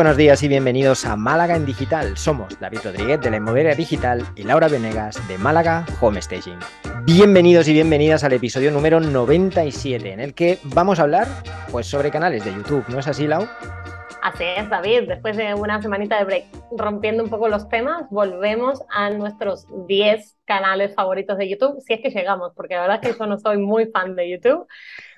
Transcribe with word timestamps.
buenos 0.00 0.16
días 0.16 0.42
y 0.42 0.48
bienvenidos 0.48 1.04
a 1.04 1.14
Málaga 1.14 1.54
en 1.54 1.66
Digital. 1.66 2.16
Somos 2.16 2.58
David 2.58 2.78
Rodríguez 2.84 3.20
de 3.20 3.30
la 3.30 3.36
Inmobiliaria 3.36 3.76
Digital 3.76 4.26
y 4.34 4.44
Laura 4.44 4.66
Venegas 4.66 5.20
de 5.28 5.36
Málaga 5.36 5.84
Home 6.00 6.22
Staging. 6.22 6.58
Bienvenidos 7.04 7.68
y 7.68 7.74
bienvenidas 7.74 8.24
al 8.24 8.32
episodio 8.32 8.70
número 8.70 8.98
97, 8.98 10.10
en 10.10 10.20
el 10.20 10.32
que 10.32 10.58
vamos 10.62 10.98
a 10.98 11.02
hablar 11.02 11.28
pues, 11.70 11.86
sobre 11.86 12.10
canales 12.10 12.46
de 12.46 12.54
YouTube. 12.54 12.82
¿No 12.88 12.98
es 12.98 13.08
así, 13.08 13.26
Lau? 13.26 13.46
Así 14.22 14.44
es, 14.44 14.70
David. 14.70 15.02
Después 15.06 15.36
de 15.36 15.52
una 15.52 15.82
semanita 15.82 16.16
de 16.18 16.24
break, 16.24 16.44
rompiendo 16.78 17.22
un 17.22 17.28
poco 17.28 17.48
los 17.48 17.68
temas, 17.68 18.04
volvemos 18.10 18.82
a 18.88 19.10
nuestros 19.10 19.66
10 19.86 20.38
canales 20.46 20.94
favoritos 20.94 21.36
de 21.36 21.50
YouTube, 21.50 21.78
si 21.82 21.92
es 21.92 22.00
que 22.00 22.08
llegamos, 22.08 22.52
porque 22.56 22.74
la 22.74 22.80
verdad 22.80 23.00
es 23.02 23.12
que 23.12 23.18
yo 23.18 23.26
no 23.26 23.38
soy 23.38 23.58
muy 23.58 23.84
fan 23.86 24.16
de 24.16 24.30
YouTube. 24.30 24.66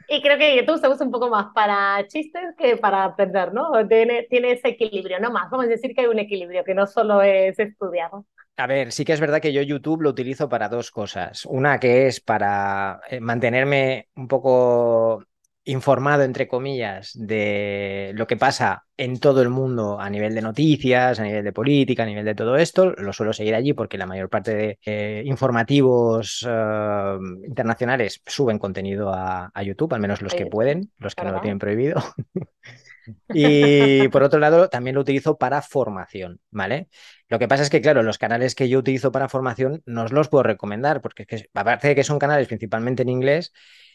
Y 0.08 0.22
creo 0.22 0.38
que 0.38 0.56
YouTube 0.56 0.80
se 0.80 0.88
usa 0.88 1.06
un 1.06 1.12
poco 1.12 1.28
más 1.28 1.46
para 1.54 2.06
chistes 2.08 2.54
que 2.58 2.76
para 2.76 3.04
aprender, 3.04 3.52
¿no? 3.52 3.70
Tiene, 3.88 4.26
tiene 4.28 4.52
ese 4.52 4.68
equilibrio, 4.68 5.20
no 5.20 5.30
más. 5.30 5.50
Vamos 5.50 5.66
a 5.66 5.68
decir 5.68 5.94
que 5.94 6.02
hay 6.02 6.06
un 6.06 6.18
equilibrio, 6.18 6.64
que 6.64 6.74
no 6.74 6.86
solo 6.86 7.22
es 7.22 7.58
estudiar. 7.58 8.10
A 8.56 8.66
ver, 8.66 8.92
sí 8.92 9.04
que 9.04 9.12
es 9.12 9.20
verdad 9.20 9.40
que 9.40 9.52
yo 9.52 9.62
YouTube 9.62 10.02
lo 10.02 10.10
utilizo 10.10 10.48
para 10.48 10.68
dos 10.68 10.90
cosas. 10.90 11.46
Una 11.46 11.80
que 11.80 12.06
es 12.06 12.20
para 12.20 13.00
eh, 13.08 13.20
mantenerme 13.20 14.08
un 14.14 14.28
poco 14.28 15.24
informado, 15.64 16.22
entre 16.24 16.48
comillas, 16.48 17.12
de 17.14 18.12
lo 18.14 18.26
que 18.26 18.36
pasa 18.36 18.84
en 18.96 19.18
todo 19.20 19.42
el 19.42 19.48
mundo 19.48 20.00
a 20.00 20.10
nivel 20.10 20.34
de 20.34 20.42
noticias, 20.42 21.18
a 21.20 21.22
nivel 21.22 21.44
de 21.44 21.52
política, 21.52 22.02
a 22.02 22.06
nivel 22.06 22.24
de 22.24 22.34
todo 22.34 22.56
esto. 22.56 22.92
Lo 22.92 23.12
suelo 23.12 23.32
seguir 23.32 23.54
allí 23.54 23.72
porque 23.72 23.98
la 23.98 24.06
mayor 24.06 24.28
parte 24.28 24.54
de 24.54 24.78
eh, 24.84 25.22
informativos 25.24 26.46
eh, 26.48 27.16
internacionales 27.46 28.22
suben 28.26 28.58
contenido 28.58 29.12
a, 29.12 29.50
YouTube, 29.62 29.94
al 29.94 30.00
menos 30.00 30.22
los 30.22 30.34
que 30.34 30.46
pueden, 30.46 30.90
los 30.98 31.14
que 31.14 31.24
no 31.24 31.32
lo 31.32 31.40
tienen 31.40 31.58
prohibido. 31.58 32.02
y 33.28 34.08
por 34.08 34.24
otro 34.24 34.40
lado, 34.40 34.68
también 34.68 34.94
lo 34.96 35.02
utilizo 35.02 35.38
para 35.38 35.62
formación, 35.62 36.40
¿vale? 36.50 36.88
Lo 37.28 37.38
que 37.38 37.48
pasa 37.48 37.62
es 37.62 37.70
que, 37.70 37.80
claro, 37.80 38.02
los 38.02 38.18
canales 38.18 38.54
que 38.54 38.68
yo 38.68 38.80
utilizo 38.80 39.12
para 39.12 39.28
formación 39.28 39.82
no 39.86 40.04
os 40.04 40.12
los 40.12 40.28
puedo 40.28 40.42
recomendar, 40.42 41.00
porque 41.00 41.22
es 41.22 41.28
que, 41.28 41.48
aparte 41.54 41.88
de 41.88 41.94
que 41.94 42.04
son 42.04 42.18
canales 42.18 42.48
principalmente 42.48 43.02
en 43.02 43.08
inglés, 43.08 43.52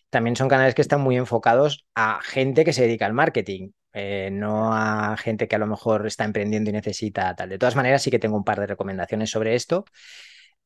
también 0.10 0.36
son 0.36 0.48
canales 0.50 0.76
que 0.76 0.82
están 0.82 1.02
muy 1.02 1.18
enfocados 1.18 1.86
a 1.96 2.20
gente 2.24 2.64
que 2.66 2.74
se 2.74 2.84
dedica 2.84 3.06
al 3.06 3.14
marketing, 3.14 3.72
eh, 3.94 4.30
no 4.32 4.74
a 4.74 5.18
gente 5.18 5.48
que 5.48 5.56
a 5.56 5.60
lo 5.60 5.68
mejor 5.68 6.06
está 6.08 6.24
emprendiendo 6.24 6.70
y 6.70 6.74
necesita 6.74 7.36
tal. 7.36 7.50
De 7.50 7.58
todas 7.58 7.76
maneras, 7.76 8.02
sí 8.02 8.12
que 8.12 8.20
tengo 8.20 8.38
un 8.38 8.44
par 8.44 8.60
de 8.60 8.68
recomendaciones 8.68 9.30
sobre 9.30 9.56
esto. 9.56 9.86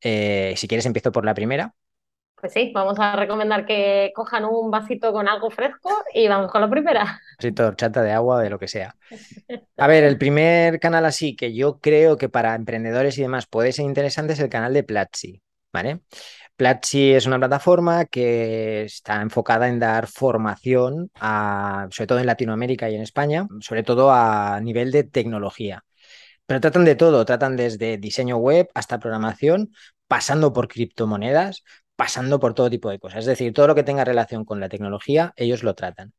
Eh, 0.02 0.54
si 0.58 0.68
quieres, 0.68 0.86
empiezo 0.86 1.12
por 1.12 1.26
la 1.26 1.34
primera. 1.34 1.74
Pues 2.42 2.54
sí, 2.54 2.72
vamos 2.74 2.98
a 3.00 3.16
recomendar 3.16 3.68
que 3.68 4.12
cojan 4.16 4.46
un 4.46 4.72
vasito 4.72 5.14
con 5.14 5.28
algo 5.30 5.52
fresco 5.52 5.92
y 6.12 6.28
vamos 6.28 6.52
con 6.52 6.62
la 6.62 6.70
primera. 6.70 7.20
Vasito, 7.38 7.72
chata 7.76 8.02
de 8.02 8.12
agua, 8.12 8.42
de 8.42 8.50
lo 8.50 8.58
que 8.58 8.68
sea. 8.68 8.96
A 9.78 9.88
ver, 9.88 10.04
el 10.04 10.18
primer 10.18 10.80
canal 10.80 11.06
así 11.06 11.36
que 11.36 11.54
yo 11.54 11.80
creo 11.80 12.18
que 12.18 12.30
para 12.30 12.56
emprendedores 12.56 13.18
y 13.20 13.22
demás 13.22 13.46
puede 13.46 13.72
ser 13.72 13.86
interesante 13.86 14.34
es 14.34 14.40
el 14.40 14.50
canal 14.50 14.74
de 14.74 14.84
Platzi, 14.84 15.42
¿vale? 15.72 16.02
Platzi 16.56 17.14
es 17.14 17.26
una 17.26 17.40
plataforma 17.40 18.06
que 18.06 18.84
está 18.84 19.22
enfocada 19.22 19.68
en 19.68 19.80
dar 19.80 20.08
formación, 20.08 21.10
a, 21.20 21.88
sobre 21.92 22.08
todo 22.08 22.20
en 22.20 22.28
Latinoamérica 22.28 22.90
y 22.90 22.96
en 22.96 23.02
España, 23.02 23.48
sobre 23.62 23.84
todo 23.84 24.12
a 24.12 24.60
nivel 24.62 24.92
de 24.92 25.04
tecnología. 25.04 25.84
Pero 26.46 26.62
tratan 26.62 26.86
de 26.86 26.96
todo, 26.96 27.26
tratan 27.26 27.56
desde 27.56 27.98
diseño 27.98 28.38
web 28.38 28.70
hasta 28.74 29.00
programación, 29.00 29.74
pasando 30.08 30.54
por 30.54 30.68
criptomonedas, 30.68 31.64
pasando 31.96 32.40
por 32.40 32.54
todo 32.54 32.70
tipo 32.70 32.90
de 32.90 33.00
cosas. 33.00 33.20
Es 33.20 33.26
decir, 33.26 33.54
todo 33.54 33.68
lo 33.68 33.76
que 33.76 33.84
tenga 33.84 34.06
relación 34.06 34.46
con 34.46 34.60
la 34.60 34.70
tecnología, 34.70 35.34
ellos 35.38 35.64
lo 35.64 35.76
tratan. 35.76 36.14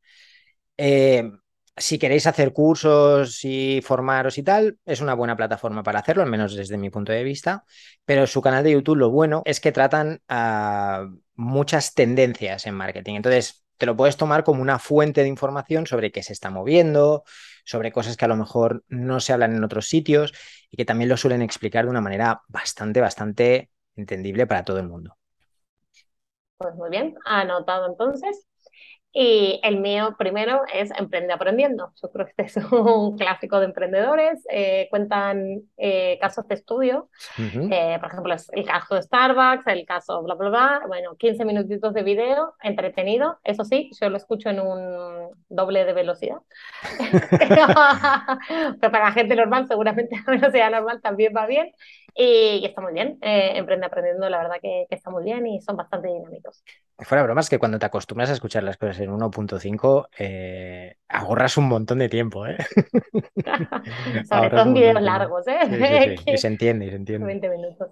Eh, 0.76 1.30
si 1.76 1.98
queréis 1.98 2.26
hacer 2.26 2.52
cursos 2.52 3.44
y 3.44 3.80
formaros 3.82 4.36
y 4.38 4.42
tal, 4.42 4.78
es 4.84 5.00
una 5.00 5.14
buena 5.14 5.36
plataforma 5.36 5.82
para 5.82 6.00
hacerlo, 6.00 6.22
al 6.22 6.30
menos 6.30 6.54
desde 6.54 6.76
mi 6.76 6.90
punto 6.90 7.12
de 7.12 7.24
vista. 7.24 7.64
Pero 8.04 8.26
su 8.26 8.42
canal 8.42 8.62
de 8.64 8.72
YouTube, 8.72 8.96
lo 8.96 9.10
bueno 9.10 9.42
es 9.44 9.60
que 9.60 9.72
tratan 9.72 10.20
muchas 11.34 11.94
tendencias 11.94 12.66
en 12.66 12.74
marketing. 12.74 13.14
Entonces, 13.14 13.64
te 13.78 13.86
lo 13.86 13.96
puedes 13.96 14.16
tomar 14.16 14.44
como 14.44 14.62
una 14.62 14.78
fuente 14.78 15.22
de 15.22 15.28
información 15.28 15.86
sobre 15.86 16.12
qué 16.12 16.22
se 16.22 16.32
está 16.32 16.50
moviendo, 16.50 17.24
sobre 17.64 17.90
cosas 17.90 18.16
que 18.16 18.24
a 18.24 18.28
lo 18.28 18.36
mejor 18.36 18.84
no 18.88 19.18
se 19.18 19.32
hablan 19.32 19.56
en 19.56 19.64
otros 19.64 19.88
sitios 19.88 20.32
y 20.70 20.76
que 20.76 20.84
también 20.84 21.08
lo 21.08 21.16
suelen 21.16 21.42
explicar 21.42 21.84
de 21.84 21.90
una 21.90 22.00
manera 22.00 22.42
bastante, 22.48 23.00
bastante 23.00 23.70
entendible 23.96 24.46
para 24.46 24.64
todo 24.64 24.78
el 24.78 24.88
mundo. 24.88 25.16
Pues 26.58 26.74
muy 26.76 26.90
bien, 26.90 27.14
anotado 27.24 27.86
entonces. 27.86 28.46
Y 29.14 29.60
el 29.62 29.78
mío 29.80 30.16
primero 30.18 30.62
es 30.72 30.90
Emprende 30.98 31.34
Aprendiendo. 31.34 31.92
Yo 32.02 32.10
creo 32.10 32.24
que 32.26 32.32
este 32.42 32.60
es 32.60 32.64
un 32.72 33.18
clásico 33.18 33.60
de 33.60 33.66
emprendedores. 33.66 34.42
Eh, 34.50 34.88
cuentan 34.90 35.62
eh, 35.76 36.18
casos 36.18 36.48
de 36.48 36.54
estudio, 36.54 37.10
eh, 37.38 37.98
por 38.00 38.10
ejemplo, 38.10 38.34
el 38.52 38.64
caso 38.64 38.94
de 38.94 39.02
Starbucks, 39.02 39.66
el 39.66 39.84
caso 39.84 40.22
bla, 40.22 40.34
bla, 40.34 40.48
bla. 40.48 40.82
Bueno, 40.86 41.14
15 41.16 41.44
minutitos 41.44 41.92
de 41.92 42.02
video, 42.02 42.54
entretenido. 42.62 43.38
Eso 43.44 43.64
sí, 43.64 43.90
yo 44.00 44.08
lo 44.08 44.16
escucho 44.16 44.48
en 44.48 44.60
un 44.60 45.30
doble 45.50 45.84
de 45.84 45.92
velocidad. 45.92 46.38
Pero 48.80 48.92
para 48.92 49.04
la 49.04 49.12
gente 49.12 49.36
normal, 49.36 49.68
seguramente 49.68 50.16
la 50.26 50.32
velocidad 50.32 50.70
normal 50.70 51.02
también 51.02 51.34
va 51.36 51.46
bien. 51.46 51.72
Y, 52.14 52.64
está 52.64 52.80
muy 52.80 52.94
bien. 52.94 53.18
Emprende 53.20 53.86
Aprendiendo, 53.86 54.28
la 54.30 54.38
verdad 54.38 54.56
que, 54.60 54.86
que 54.88 54.94
está 54.94 55.10
muy 55.10 55.24
bien 55.24 55.46
y 55.46 55.60
son 55.60 55.76
bastante 55.76 56.08
dinámicos. 56.08 56.62
Fuera 57.04 57.22
bromas 57.22 57.48
que 57.48 57.58
cuando 57.58 57.78
te 57.78 57.86
acostumbras 57.86 58.30
a 58.30 58.32
escuchar 58.32 58.62
las 58.62 58.76
cosas 58.76 59.00
en 59.00 59.10
1.5, 59.10 60.08
eh, 60.18 60.96
ahorras 61.08 61.56
un 61.56 61.68
montón 61.68 61.98
de 61.98 62.08
tiempo, 62.08 62.46
¿eh? 62.46 62.56
Sobre 64.28 64.50
todo 64.50 64.62
en 64.62 64.74
videos 64.74 65.02
largos, 65.02 65.46
¿eh? 65.48 66.16
y 66.26 66.38
se 66.38 66.46
entiende, 66.46 66.86
y 66.86 66.90
se 66.90 66.96
entiende. 66.96 67.26
20 67.26 67.48
minutos. 67.48 67.88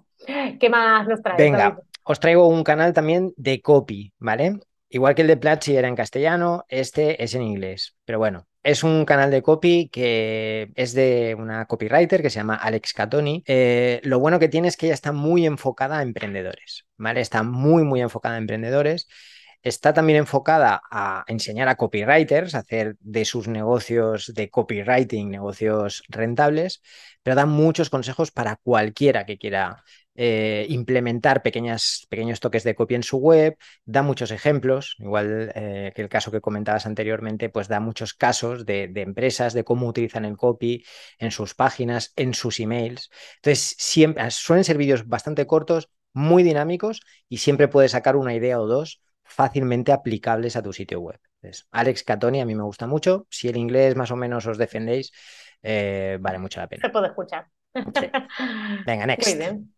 ¿Qué 0.59 0.69
más 0.69 1.07
nos 1.07 1.21
traes? 1.21 1.37
Venga, 1.37 1.79
os 2.03 2.19
traigo 2.19 2.47
un 2.47 2.63
canal 2.63 2.93
también 2.93 3.33
de 3.37 3.61
copy, 3.61 4.13
¿vale? 4.19 4.59
Igual 4.93 5.15
que 5.15 5.21
el 5.21 5.29
de 5.29 5.37
Platzi 5.37 5.75
era 5.77 5.87
en 5.87 5.95
castellano, 5.95 6.65
este 6.67 7.23
es 7.23 7.33
en 7.33 7.43
inglés. 7.43 7.95
Pero 8.03 8.19
bueno, 8.19 8.47
es 8.61 8.83
un 8.83 9.05
canal 9.05 9.31
de 9.31 9.41
copy 9.41 9.87
que 9.89 10.69
es 10.75 10.93
de 10.93 11.33
una 11.39 11.65
copywriter 11.65 12.21
que 12.21 12.29
se 12.29 12.39
llama 12.39 12.55
Alex 12.55 12.91
Catoni. 12.93 13.41
Eh, 13.47 14.01
lo 14.03 14.19
bueno 14.19 14.37
que 14.37 14.49
tiene 14.49 14.67
es 14.67 14.75
que 14.75 14.87
ella 14.87 14.93
está 14.93 15.13
muy 15.13 15.45
enfocada 15.45 15.99
a 15.99 16.01
emprendedores, 16.01 16.85
¿vale? 16.97 17.21
Está 17.21 17.41
muy, 17.41 17.83
muy 17.85 18.01
enfocada 18.01 18.35
a 18.35 18.39
emprendedores. 18.39 19.07
Está 19.63 19.93
también 19.93 20.19
enfocada 20.19 20.81
a 20.91 21.23
enseñar 21.27 21.69
a 21.69 21.75
copywriters, 21.77 22.53
a 22.55 22.59
hacer 22.59 22.97
de 22.99 23.23
sus 23.23 23.47
negocios 23.47 24.33
de 24.35 24.49
copywriting 24.49 25.29
negocios 25.29 26.03
rentables, 26.09 26.81
pero 27.23 27.35
da 27.35 27.45
muchos 27.45 27.89
consejos 27.89 28.31
para 28.31 28.57
cualquiera 28.57 29.25
que 29.25 29.37
quiera 29.37 29.83
eh, 30.15 30.65
implementar 30.69 31.41
pequeñas, 31.41 32.05
pequeños 32.09 32.39
toques 32.39 32.63
de 32.63 32.75
copia 32.75 32.95
en 32.95 33.03
su 33.03 33.17
web, 33.17 33.57
da 33.85 34.01
muchos 34.01 34.31
ejemplos, 34.31 34.95
igual 34.99 35.51
eh, 35.55 35.93
que 35.95 36.01
el 36.01 36.09
caso 36.09 36.31
que 36.31 36.41
comentabas 36.41 36.85
anteriormente, 36.85 37.49
pues 37.49 37.67
da 37.67 37.79
muchos 37.79 38.13
casos 38.13 38.65
de, 38.65 38.91
empresas, 38.95 39.53
de 39.53 39.63
cómo 39.63 39.87
utilizan 39.87 40.25
el 40.25 40.37
copy 40.37 40.83
en 41.17 41.31
sus 41.31 41.55
páginas, 41.55 42.13
en 42.15 42.33
sus 42.33 42.59
emails. 42.59 43.09
Entonces, 43.37 43.75
siempre, 43.77 44.29
suelen 44.31 44.63
ser 44.63 44.77
vídeos 44.77 45.07
bastante 45.07 45.47
cortos, 45.47 45.89
muy 46.13 46.43
dinámicos 46.43 47.01
y 47.29 47.37
siempre 47.37 47.69
puedes 47.69 47.91
sacar 47.91 48.15
una 48.17 48.33
idea 48.33 48.59
o 48.59 48.67
dos 48.67 49.01
fácilmente 49.23 49.93
aplicables 49.93 50.57
a 50.57 50.61
tu 50.61 50.73
sitio 50.73 50.99
web. 50.99 51.19
Alex 51.71 52.03
Catoni 52.03 52.41
a 52.41 52.45
mí 52.45 52.53
me 52.53 52.63
gusta 52.63 52.85
mucho. 52.85 53.27
Si 53.29 53.47
el 53.47 53.57
inglés 53.57 53.95
más 53.95 54.11
o 54.11 54.15
menos 54.15 54.45
os 54.45 54.57
defendéis, 54.57 55.11
eh, 55.63 56.17
vale 56.19 56.37
mucho 56.37 56.59
la 56.59 56.67
pena. 56.67 56.81
Se 56.81 56.89
puede 56.89 57.07
escuchar. 57.07 57.47
Venga, 58.85 59.05
next. 59.05 59.29
Muy 59.29 59.37
bien. 59.37 59.73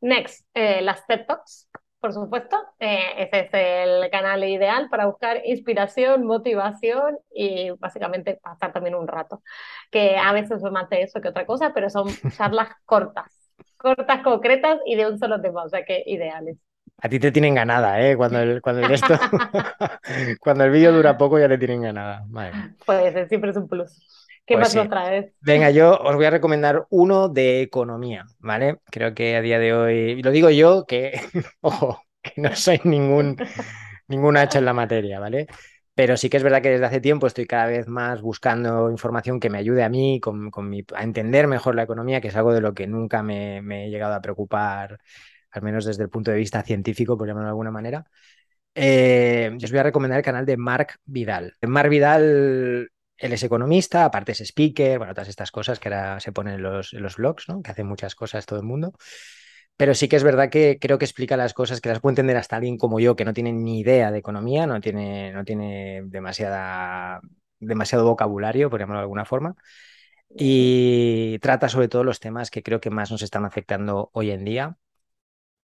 Next, 0.00 0.46
eh, 0.54 0.82
las 0.82 1.06
TED 1.06 1.26
Talks, 1.26 1.68
por 2.00 2.12
supuesto. 2.12 2.56
Eh, 2.78 3.14
ese 3.18 3.40
es 3.40 3.50
el 3.52 4.10
canal 4.10 4.44
ideal 4.44 4.88
para 4.90 5.06
buscar 5.06 5.40
inspiración, 5.44 6.24
motivación 6.24 7.18
y 7.32 7.70
básicamente 7.78 8.38
pasar 8.42 8.72
también 8.72 8.94
un 8.94 9.08
rato. 9.08 9.42
Que 9.90 10.16
a 10.16 10.32
veces 10.32 10.62
es 10.62 10.70
más 10.70 10.88
de 10.90 11.02
eso 11.02 11.20
que 11.20 11.28
otra 11.28 11.46
cosa, 11.46 11.72
pero 11.74 11.90
son 11.90 12.06
charlas 12.36 12.68
cortas, 12.84 13.50
cortas, 13.76 14.22
concretas 14.22 14.78
y 14.86 14.96
de 14.96 15.06
un 15.06 15.18
solo 15.18 15.40
tema, 15.40 15.64
o 15.64 15.68
sea 15.68 15.84
que 15.84 16.02
ideales. 16.06 16.58
A 17.02 17.08
ti 17.08 17.18
te 17.18 17.30
tienen 17.30 17.54
ganada, 17.54 18.00
¿eh? 18.00 18.16
Cuando 18.16 18.38
el, 18.38 18.62
cuando 18.62 18.86
el, 18.86 18.92
esto, 18.92 19.14
cuando 20.40 20.64
el 20.64 20.70
vídeo 20.70 20.92
dura 20.92 21.18
poco 21.18 21.38
ya 21.38 21.48
te 21.48 21.58
tienen 21.58 21.82
ganada. 21.82 22.24
Pues 22.84 23.28
siempre 23.28 23.50
es 23.50 23.56
un 23.56 23.68
plus. 23.68 24.25
¿Qué 24.46 24.54
pues 24.54 24.68
más 24.68 24.74
nos 24.76 24.88
traes? 24.88 25.32
Venga, 25.40 25.70
yo 25.70 25.98
os 25.98 26.14
voy 26.14 26.24
a 26.24 26.30
recomendar 26.30 26.86
uno 26.90 27.28
de 27.28 27.62
economía, 27.62 28.24
¿vale? 28.38 28.78
Creo 28.92 29.12
que 29.12 29.34
a 29.34 29.42
día 29.42 29.58
de 29.58 29.74
hoy, 29.74 30.22
lo 30.22 30.30
digo 30.30 30.50
yo, 30.50 30.86
que, 30.86 31.20
ojo, 31.60 32.00
que 32.22 32.40
no 32.40 32.54
soy 32.54 32.80
ningún, 32.84 33.36
ningún 34.06 34.36
hacha 34.36 34.60
en 34.60 34.64
la 34.64 34.72
materia, 34.72 35.18
¿vale? 35.18 35.48
Pero 35.96 36.16
sí 36.16 36.30
que 36.30 36.36
es 36.36 36.44
verdad 36.44 36.62
que 36.62 36.70
desde 36.70 36.84
hace 36.84 37.00
tiempo 37.00 37.26
estoy 37.26 37.46
cada 37.46 37.66
vez 37.66 37.88
más 37.88 38.22
buscando 38.22 38.88
información 38.88 39.40
que 39.40 39.50
me 39.50 39.58
ayude 39.58 39.82
a 39.82 39.88
mí 39.88 40.20
con, 40.20 40.50
a 40.94 41.02
entender 41.02 41.48
mejor 41.48 41.74
la 41.74 41.82
economía, 41.82 42.20
que 42.20 42.28
es 42.28 42.36
algo 42.36 42.52
de 42.52 42.60
lo 42.60 42.72
que 42.72 42.86
nunca 42.86 43.24
me, 43.24 43.58
he 43.58 43.90
llegado 43.90 44.14
a 44.14 44.20
preocupar, 44.20 44.98
al 45.50 45.62
menos 45.62 45.86
desde 45.86 46.04
el 46.04 46.10
punto 46.10 46.30
de 46.30 46.36
vista 46.36 46.62
científico, 46.62 47.18
por 47.18 47.26
llamarlo 47.26 47.46
de 47.46 47.50
alguna 47.50 47.70
manera. 47.72 48.04
Eh, 48.74 49.56
os 49.60 49.70
voy 49.70 49.80
a 49.80 49.84
recomendar 49.84 50.18
el 50.18 50.24
canal 50.24 50.46
de 50.46 50.56
Mark 50.56 50.98
Vidal. 51.04 51.54
Mark 51.62 51.88
Vidal 51.88 52.90
él 53.18 53.32
es 53.32 53.42
economista, 53.42 54.04
aparte 54.04 54.32
es 54.32 54.40
speaker, 54.40 54.98
bueno, 54.98 55.14
todas 55.14 55.28
estas 55.28 55.50
cosas 55.50 55.78
que 55.80 55.88
ahora 55.88 56.20
se 56.20 56.32
ponen 56.32 56.54
en 56.54 56.62
los, 56.62 57.16
blogs, 57.16 57.48
¿no? 57.48 57.62
Que 57.62 57.70
hacen 57.70 57.86
muchas 57.86 58.14
cosas 58.14 58.46
todo 58.46 58.58
el 58.58 58.66
mundo. 58.66 58.94
Pero 59.76 59.94
sí 59.94 60.08
que 60.08 60.16
es 60.16 60.24
verdad 60.24 60.50
que 60.50 60.78
creo 60.80 60.98
que 60.98 61.04
explica 61.04 61.36
las 61.36 61.54
cosas 61.54 61.80
que 61.80 61.88
las 61.90 62.00
puede 62.00 62.12
entender 62.12 62.36
hasta 62.36 62.56
alguien 62.56 62.78
como 62.78 63.00
yo, 63.00 63.16
que 63.16 63.24
no 63.24 63.34
tiene 63.34 63.52
ni 63.52 63.80
idea 63.80 64.10
de 64.10 64.18
economía, 64.18 64.66
no 64.66 64.80
tiene, 64.80 65.32
no 65.32 65.44
tiene 65.44 66.02
demasiada, 66.06 67.20
demasiado 67.60 68.04
vocabulario, 68.06 68.70
por 68.70 68.80
llamarlo 68.80 69.00
de 69.00 69.04
alguna 69.04 69.24
forma. 69.26 69.56
Y 70.30 71.38
trata 71.40 71.68
sobre 71.68 71.88
todo 71.88 72.04
los 72.04 72.20
temas 72.20 72.50
que 72.50 72.62
creo 72.62 72.80
que 72.80 72.90
más 72.90 73.10
nos 73.10 73.22
están 73.22 73.44
afectando 73.44 74.10
hoy 74.12 74.30
en 74.30 74.44
día. 74.44 74.76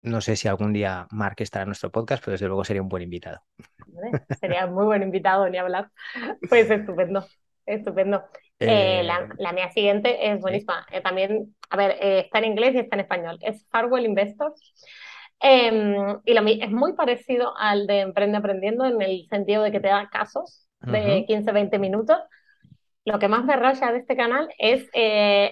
No 0.01 0.21
sé 0.21 0.35
si 0.35 0.47
algún 0.47 0.73
día 0.73 1.07
Mark 1.11 1.35
estará 1.39 1.63
en 1.63 1.69
nuestro 1.69 1.91
podcast, 1.91 2.23
pero 2.23 2.33
desde 2.33 2.47
luego 2.47 2.63
sería 2.63 2.81
un 2.81 2.89
buen 2.89 3.03
invitado. 3.03 3.43
Sería 4.39 4.67
muy 4.67 4.85
buen 4.85 5.03
invitado, 5.03 5.49
ni 5.49 5.57
hablar. 5.57 5.89
Pues 6.49 6.69
estupendo, 6.69 7.25
estupendo. 7.65 8.23
Eh, 8.59 9.03
la, 9.03 9.19
eh, 9.19 9.29
la, 9.37 9.51
mía 9.53 9.69
siguiente 9.69 10.31
es 10.31 10.39
buenísima. 10.39 10.85
Eh, 10.91 11.01
también, 11.01 11.55
a 11.69 11.77
ver, 11.77 11.97
está 12.01 12.39
en 12.39 12.45
inglés 12.45 12.73
y 12.75 12.79
está 12.79 12.95
en 12.95 13.01
español. 13.01 13.37
Es 13.41 13.67
Farwell 13.69 14.05
Investors. 14.05 14.73
Em, 15.39 16.19
y 16.25 16.33
lo, 16.33 16.47
es 16.47 16.71
muy 16.71 16.93
parecido 16.93 17.55
al 17.57 17.85
de 17.85 17.99
Emprende 17.99 18.37
Aprendiendo 18.37 18.85
en 18.85 19.01
el 19.01 19.27
sentido 19.29 19.61
de 19.61 19.71
que 19.71 19.79
te 19.79 19.89
da 19.89 20.09
casos 20.09 20.67
de 20.79 21.25
15-20 21.27 21.79
minutos. 21.79 22.17
Lo 23.05 23.19
que 23.19 23.27
más 23.27 23.45
me 23.45 23.55
raya 23.55 23.91
de 23.91 23.99
este 23.99 24.17
canal 24.17 24.49
es 24.57 24.89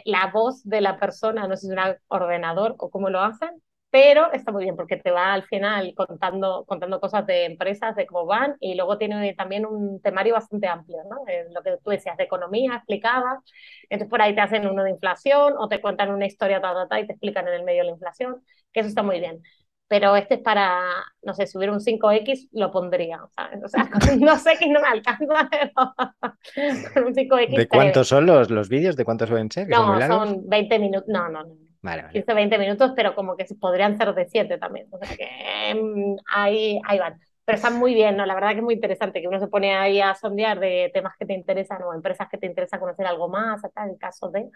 la 0.06 0.32
voz 0.34 0.64
de 0.64 0.82
la 0.82 1.00
persona, 1.00 1.48
no 1.48 1.56
sé 1.56 1.68
si 1.68 1.74
es 1.74 1.78
un 1.78 1.96
ordenador 2.08 2.76
o 2.80 2.90
cómo 2.90 3.10
lo 3.10 3.22
hacen, 3.22 3.62
pero 3.96 4.30
está 4.34 4.52
muy 4.52 4.66
bien 4.66 4.76
porque 4.76 4.98
te 4.98 5.10
va 5.10 5.32
al 5.32 5.44
final 5.44 5.94
contando, 5.96 6.66
contando 6.68 7.00
cosas 7.00 7.26
de 7.26 7.46
empresas, 7.46 7.96
de 7.96 8.06
cómo 8.06 8.26
van, 8.26 8.58
y 8.60 8.76
luego 8.76 8.98
tiene 8.98 9.34
también 9.36 9.66
un 9.66 10.02
temario 10.02 10.34
bastante 10.34 10.68
amplio, 10.68 10.98
¿no? 11.10 11.20
lo 11.54 11.64
que 11.64 11.78
tú 11.82 11.92
decías, 11.92 12.18
de 12.18 12.26
economía 12.26 12.76
explicada, 12.76 13.40
entonces 13.84 14.10
por 14.10 14.22
ahí 14.22 14.36
te 14.36 14.42
hacen 14.42 14.68
uno 14.68 14.84
de 14.84 14.90
inflación 14.90 15.54
o 15.58 15.70
te 15.70 15.80
cuentan 15.80 16.12
una 16.12 16.26
historia, 16.26 16.60
ta, 16.60 16.74
ta, 16.90 17.00
y 17.00 17.08
te 17.08 17.14
explican 17.14 17.48
en 17.48 17.54
el 17.54 17.64
medio 17.64 17.86
la 17.86 17.92
inflación, 17.92 18.44
que 18.74 18.82
eso 18.82 18.90
está 18.90 19.02
muy 19.02 19.22
bien. 19.22 19.42
Pero 19.88 20.18
este 20.18 20.34
es 20.34 20.42
para, 20.42 20.82
no 21.22 21.34
sé, 21.34 21.48
si 21.48 21.58
hubiera 21.58 21.72
un 21.72 21.80
5X, 21.80 22.50
lo 22.52 22.72
pondría, 22.72 23.22
¿sabes? 23.34 23.64
O 23.64 23.70
sea, 23.70 23.90
no 24.20 24.36
sé 24.38 24.58
que 24.60 24.68
no 24.68 24.82
me 24.82 24.88
alcanza, 24.88 25.48
pero 26.94 27.08
un 27.08 27.14
5X. 27.14 27.56
¿De 27.56 27.68
cuántos 27.70 28.10
son 28.10 28.26
los, 28.26 28.50
los 28.50 28.68
vídeos? 28.68 28.98
¿De 28.98 29.06
cuántos 29.06 29.30
suelen 29.30 29.50
ser? 29.50 29.70
No, 29.70 30.02
son 30.06 30.50
20 30.50 30.80
minutos, 30.80 31.08
no, 31.08 31.30
no, 31.30 31.44
no. 31.46 31.65
Vale, 31.86 32.06
15, 32.12 32.34
20 32.34 32.58
minutos, 32.58 32.94
pero 32.96 33.14
como 33.14 33.38
que 33.38 33.46
podrían 33.60 33.96
ser 33.96 34.16
de 34.16 34.26
7 34.28 34.58
también. 34.58 34.88
O 34.90 34.98
sea 34.98 35.16
que 35.16 35.70
em, 35.70 36.16
ahí, 36.34 36.82
ahí 36.86 36.98
van. 36.98 37.20
Pero 37.46 37.58
están 37.58 37.78
muy 37.78 37.94
bien, 37.94 38.18
¿no? 38.18 38.26
La 38.26 38.34
verdad 38.34 38.50
que 38.50 38.58
es 38.58 38.64
muy 38.64 38.74
interesante 38.74 39.22
que 39.22 39.28
uno 39.28 39.40
se 39.40 39.48
pone 39.48 39.76
ahí 39.76 40.02
a 40.02 40.16
sondear 40.16 40.60
de 40.60 40.90
temas 40.92 41.14
que 41.20 41.28
te 41.28 41.34
interesan 41.34 41.84
o 41.84 41.94
empresas 41.94 42.28
que 42.28 42.40
te 42.40 42.48
interesa 42.48 42.80
conocer 42.80 43.06
algo 43.06 43.30
más, 43.30 43.64
acá 43.64 43.86
en 43.86 43.98
caso 43.98 44.32
de, 44.32 44.50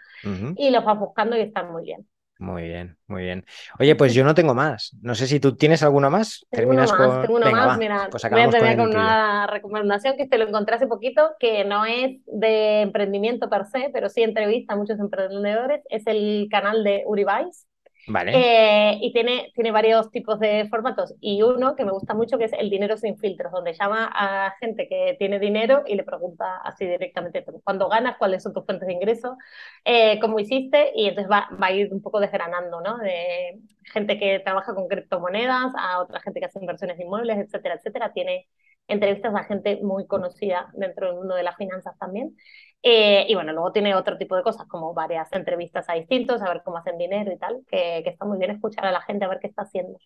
y 0.56 0.72
los 0.72 0.84
vas 0.84 0.98
buscando 0.98 1.38
y 1.38 1.42
están 1.42 1.72
muy 1.72 1.84
bien. 1.84 2.08
Muy 2.40 2.64
bien, 2.64 2.98
muy 3.08 3.24
bien. 3.24 3.46
Oye, 3.80 3.96
pues 3.96 4.14
yo 4.14 4.24
no 4.24 4.34
tengo 4.34 4.56
más. 4.56 4.96
No 5.02 5.14
sé 5.14 5.28
si 5.28 5.42
tú 5.42 5.58
tienes 5.58 5.84
alguno 5.84 6.10
más. 6.10 6.48
Tengo 6.50 6.70
Terminas 6.70 6.90
uno 6.90 7.00
más, 7.00 7.10
con... 7.10 7.22
tengo 7.22 7.36
uno 7.36 7.52
más. 7.52 7.78
Mira, 7.78 8.08
pues 8.10 8.30
voy 8.32 8.42
a 8.42 8.50
terminar 8.50 8.78
con, 8.78 8.90
una 8.92 9.48
recomendación 9.48 10.16
que 10.16 10.26
te 10.26 10.38
lo 10.38 10.48
encontré 10.48 10.76
hace 10.76 10.88
poquito, 10.88 11.32
que 11.38 11.66
no 11.66 11.86
es 11.86 12.22
de 12.28 12.82
emprendimiento 12.82 13.50
per 13.50 13.66
se, 13.66 13.90
pero 13.92 14.08
sí 14.08 14.24
entrevista 14.24 14.74
a 14.74 14.78
muchos 14.78 14.98
emprendedores. 15.00 15.82
Es 15.90 16.08
el 16.08 16.48
canal 16.50 16.86
de 16.86 17.04
Uribais. 17.06 17.68
Vale. 18.08 18.32
Eh, 18.34 18.98
y 19.02 19.14
tiene, 19.14 19.52
tiene 19.54 19.72
varios 19.72 20.10
tipos 20.12 20.40
de 20.40 20.68
formatos. 20.70 21.14
Y 21.20 21.42
uno 21.42 21.76
que 21.76 21.86
me 21.86 21.92
gusta 21.92 22.14
mucho 22.14 22.38
que 22.38 22.46
es 22.46 22.54
el 22.54 22.70
dinero 22.70 22.98
sin 22.98 23.18
filtros, 23.18 23.52
donde 23.52 23.74
llama 23.74 24.10
a 24.14 24.56
gente 24.60 24.88
que 24.88 25.16
tiene 25.20 25.40
dinero 25.40 25.84
y 25.86 25.96
le 25.96 26.04
pregunta 26.04 26.58
así 26.64 26.86
directamente, 26.86 27.46
¿cuándo 27.64 27.90
ganas? 27.90 28.18
¿Cuáles 28.18 28.44
son 28.44 28.54
tus 28.54 28.66
fuentes 28.66 28.88
de 28.88 28.94
ingreso? 28.94 29.38
Eh, 29.86 30.20
¿Cómo 30.20 30.40
hiciste? 30.40 30.92
Y 30.96 31.08
entonces 31.08 31.32
va, 31.32 31.50
va, 31.62 31.68
a 31.68 31.72
ir 31.72 31.94
un 31.94 32.02
poco 32.02 32.20
desgranando, 32.20 32.82
¿no? 32.82 32.98
De 32.98 33.60
gente 33.94 34.18
que 34.18 34.40
trabaja 34.40 34.74
con 34.74 34.88
criptomonedas, 34.88 35.74
a 35.78 36.00
otra 36.02 36.20
gente 36.22 36.40
que 36.40 36.46
hace 36.48 36.60
inversiones 36.60 36.98
de 36.98 37.04
inmuebles, 37.04 37.38
etcétera, 37.38 37.76
etcétera. 37.76 38.14
Tiene 38.14 38.48
entrevistas 38.88 39.34
a 39.36 39.44
gente 39.44 39.80
muy 39.84 40.08
conocida 40.08 40.70
dentro 40.74 41.08
del 41.08 41.16
mundo 41.16 41.36
de 41.36 41.44
las 41.44 41.56
finanzas 41.58 41.98
también. 42.00 42.36
Eh, 42.84 43.26
y 43.28 43.36
bueno, 43.36 43.52
luego 43.54 43.72
tiene 43.72 43.96
otro 43.96 44.18
tipo 44.18 44.36
de 44.36 44.44
cosas, 44.44 44.68
como 44.68 44.94
varias 44.94 45.32
entrevistas 45.34 45.86
a 45.90 45.94
distintos, 45.94 46.42
a 46.42 46.50
ver 46.50 46.62
cómo 46.64 46.78
hacen 46.78 46.98
dinero 46.98 47.32
y 47.32 47.38
tal, 47.38 47.62
que, 47.70 48.02
que 48.04 48.10
está 48.10 48.26
muy 48.26 48.38
bien 48.38 48.52
escuchar 48.52 48.86
a 48.86 48.92
la 48.92 49.02
gente, 49.02 49.26
a 49.26 49.30
ver 49.30 49.40
qué 49.42 49.48
está 49.48 49.64
haciendo. 49.64 50.00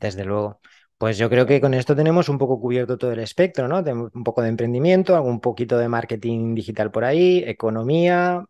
Desde 0.00 0.24
luego. 0.24 0.60
Pues 0.98 1.18
yo 1.18 1.28
creo 1.28 1.46
que 1.46 1.60
con 1.60 1.74
esto 1.74 1.96
tenemos 1.96 2.28
un 2.28 2.38
poco 2.38 2.60
cubierto 2.60 2.96
todo 2.98 3.12
el 3.12 3.18
espectro, 3.18 3.68
¿no? 3.68 3.80
un 3.80 4.24
poco 4.24 4.42
de 4.42 4.48
emprendimiento, 4.48 5.16
algún 5.16 5.40
poquito 5.40 5.76
de 5.76 5.88
marketing 5.88 6.54
digital 6.54 6.90
por 6.90 7.04
ahí, 7.04 7.42
economía, 7.46 8.44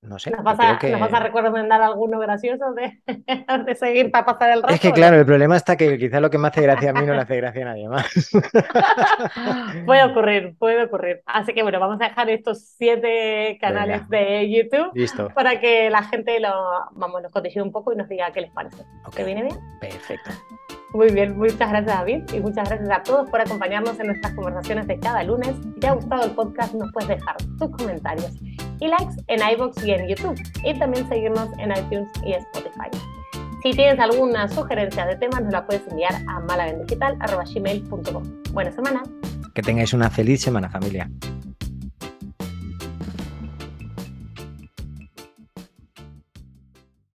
no 0.00 0.18
sé. 0.18 0.30
¿Nos 0.30 0.44
vas, 0.44 0.58
a, 0.60 0.78
que... 0.78 0.90
¿Nos 0.90 1.00
vas 1.00 1.12
a 1.12 1.20
recomendar 1.20 1.82
alguno 1.82 2.18
gracioso 2.20 2.72
de, 2.72 3.00
de, 3.66 3.74
seguir 3.74 4.10
para 4.10 4.26
pasar 4.26 4.50
el 4.50 4.62
rato? 4.62 4.74
Es 4.74 4.80
que 4.80 4.92
claro, 4.92 5.16
el 5.16 5.26
problema 5.26 5.56
está 5.56 5.76
que 5.76 5.98
quizá 5.98 6.20
lo 6.20 6.30
que 6.30 6.38
me 6.38 6.48
hace 6.48 6.62
gracia 6.62 6.90
a 6.90 6.92
mí 6.92 7.04
no 7.04 7.14
le 7.14 7.20
hace 7.20 7.36
gracia 7.36 7.62
a 7.62 7.64
nadie 7.70 7.88
más. 7.88 8.06
puede 9.86 10.04
ocurrir, 10.04 10.54
puede 10.58 10.84
ocurrir. 10.84 11.22
Así 11.26 11.52
que 11.52 11.62
bueno, 11.62 11.80
vamos 11.80 12.00
a 12.00 12.08
dejar 12.08 12.30
estos 12.30 12.60
siete 12.76 13.58
canales 13.60 14.08
de 14.08 14.48
YouTube 14.50 14.92
Listo. 14.94 15.30
para 15.34 15.58
que 15.58 15.90
la 15.90 16.04
gente 16.04 16.38
lo, 16.38 16.48
vamos, 16.92 17.22
nos 17.22 17.32
cotille 17.32 17.60
un 17.60 17.72
poco 17.72 17.92
y 17.92 17.96
nos 17.96 18.08
diga 18.08 18.30
qué 18.32 18.42
les 18.42 18.52
parece. 18.52 18.84
¿Te 19.14 19.24
viene 19.24 19.42
bien? 19.42 19.56
Perfecto. 19.80 20.30
Muy 20.94 21.10
bien, 21.10 21.36
muchas 21.36 21.68
gracias 21.68 21.86
David 21.86 22.22
y 22.32 22.40
muchas 22.40 22.68
gracias 22.68 22.90
a 22.90 23.02
todos 23.02 23.28
por 23.28 23.40
acompañarnos 23.40 24.00
en 24.00 24.06
nuestras 24.06 24.32
conversaciones 24.32 24.86
de 24.86 24.98
cada 24.98 25.22
lunes. 25.22 25.54
Si 25.62 25.80
te 25.80 25.86
ha 25.86 25.92
gustado 25.92 26.24
el 26.24 26.30
podcast, 26.30 26.74
nos 26.74 26.90
puedes 26.92 27.08
dejar 27.08 27.36
tus 27.58 27.70
comentarios 27.70 28.32
y 28.80 28.88
likes 28.88 29.22
en 29.26 29.40
iBox 29.52 29.84
y 29.84 29.90
en 29.90 30.08
YouTube 30.08 30.40
y 30.64 30.78
también 30.78 31.06
seguirnos 31.08 31.50
en 31.58 31.72
iTunes 31.72 32.08
y 32.24 32.32
Spotify. 32.32 32.88
Si 33.62 33.72
tienes 33.72 33.98
alguna 33.98 34.48
sugerencia 34.48 35.04
de 35.04 35.16
tema, 35.16 35.40
nos 35.40 35.52
la 35.52 35.66
puedes 35.66 35.86
enviar 35.88 36.14
a 36.28 36.40
malavendigital.gmail.com. 36.40 38.22
Buena 38.52 38.72
semana. 38.72 39.02
Que 39.52 39.62
tengáis 39.62 39.92
una 39.92 40.08
feliz 40.08 40.40
semana, 40.40 40.70
familia. 40.70 41.10